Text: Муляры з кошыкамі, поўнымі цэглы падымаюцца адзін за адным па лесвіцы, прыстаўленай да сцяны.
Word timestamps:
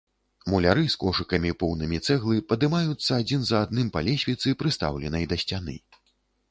Муляры 0.51 0.85
з 0.93 0.97
кошыкамі, 1.03 1.51
поўнымі 1.63 1.99
цэглы 2.07 2.39
падымаюцца 2.55 3.11
адзін 3.21 3.41
за 3.51 3.63
адным 3.67 3.93
па 3.95 3.99
лесвіцы, 4.09 4.59
прыстаўленай 4.65 5.23
да 5.35 5.43
сцяны. 5.45 5.81